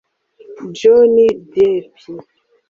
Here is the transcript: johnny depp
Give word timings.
johnny 0.79 1.27
depp 1.53 1.93